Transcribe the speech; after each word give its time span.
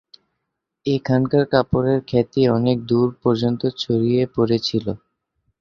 এখানকার 0.85 1.43
কাপড়ের 1.53 1.99
খ্যাতি 2.09 2.41
অনেক 2.57 2.77
দূর 2.89 3.07
পর্যন্ত 3.23 3.61
ছড়িয়ে 3.79 4.23
পড়েছিল। 4.35 4.85